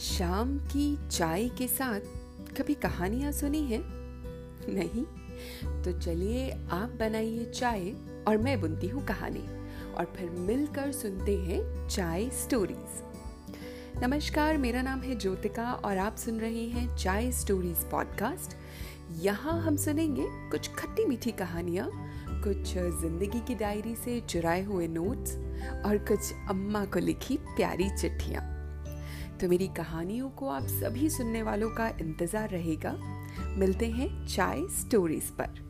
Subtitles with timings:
[0.00, 2.00] शाम की चाय के साथ
[2.60, 3.78] कभी कहानियाँ सुनी है?
[4.74, 5.04] नहीं?
[5.82, 7.92] तो चलिए आप बनाइए चाय
[8.28, 9.42] और मैं बुनती हूँ कहानी
[9.94, 13.02] और फिर मिलकर सुनते हैं चाय स्टोरीज
[14.04, 18.56] नमस्कार, मेरा नाम है ज्योतिका और आप सुन रहे हैं चाय स्टोरीज पॉडकास्ट
[19.22, 21.90] यहाँ हम सुनेंगे कुछ खट्टी मीठी कहानियाँ,
[22.44, 25.36] कुछ ज़िंदगी की डायरी से चुराए हुए नोट्स
[25.86, 28.59] और कुछ अम्मा को लिखी प्यारी चिट्ठियाँ।
[29.40, 32.94] तो मेरी कहानियों को आप सभी सुनने वालों का इंतज़ार रहेगा।
[33.58, 35.69] मिलते हैं चाय स्टोरीज पर।